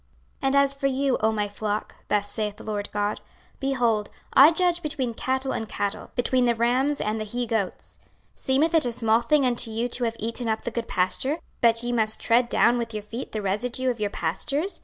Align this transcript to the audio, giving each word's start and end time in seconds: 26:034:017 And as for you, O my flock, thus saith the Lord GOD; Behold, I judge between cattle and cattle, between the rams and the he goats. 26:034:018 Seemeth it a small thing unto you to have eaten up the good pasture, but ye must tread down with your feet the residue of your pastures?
26:034:017 0.41 0.41
And 0.47 0.55
as 0.55 0.73
for 0.73 0.87
you, 0.87 1.17
O 1.21 1.31
my 1.31 1.47
flock, 1.47 1.95
thus 2.07 2.27
saith 2.27 2.55
the 2.57 2.63
Lord 2.63 2.89
GOD; 2.91 3.21
Behold, 3.59 4.09
I 4.33 4.49
judge 4.49 4.81
between 4.81 5.13
cattle 5.13 5.51
and 5.51 5.69
cattle, 5.69 6.09
between 6.15 6.45
the 6.45 6.55
rams 6.55 6.99
and 6.99 7.19
the 7.19 7.23
he 7.23 7.45
goats. 7.45 7.99
26:034:018 8.35 8.39
Seemeth 8.41 8.73
it 8.73 8.85
a 8.87 8.91
small 8.93 9.21
thing 9.21 9.45
unto 9.45 9.69
you 9.69 9.87
to 9.89 10.03
have 10.05 10.15
eaten 10.17 10.49
up 10.49 10.63
the 10.63 10.71
good 10.71 10.87
pasture, 10.87 11.37
but 11.61 11.83
ye 11.83 11.91
must 11.91 12.19
tread 12.19 12.49
down 12.49 12.79
with 12.79 12.95
your 12.95 13.03
feet 13.03 13.31
the 13.31 13.43
residue 13.43 13.91
of 13.91 13.99
your 13.99 14.09
pastures? 14.09 14.79